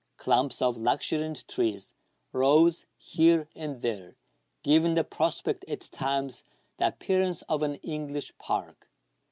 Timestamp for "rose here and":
2.33-3.83